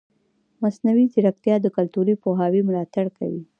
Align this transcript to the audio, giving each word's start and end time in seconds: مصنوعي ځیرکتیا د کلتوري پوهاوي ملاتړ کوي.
مصنوعي 0.61 1.05
ځیرکتیا 1.13 1.55
د 1.61 1.67
کلتوري 1.75 2.15
پوهاوي 2.23 2.61
ملاتړ 2.67 3.05
کوي. 3.17 3.41